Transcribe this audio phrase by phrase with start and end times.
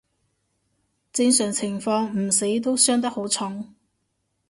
[1.13, 3.75] 正常情況唔死都傷得好重